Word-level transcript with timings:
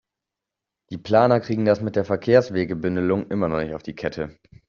Die 0.89 0.97
Planer 0.97 1.39
kriegen 1.41 1.63
das 1.63 1.81
mit 1.81 1.95
der 1.95 2.05
Verkehrswegebündelung 2.05 3.29
immer 3.29 3.47
noch 3.49 3.59
nicht 3.61 3.75
auf 3.75 3.83
die 3.83 3.93
Kette. 3.93 4.35